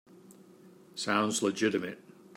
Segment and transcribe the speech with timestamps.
[0.95, 1.99] Sounds legitimate.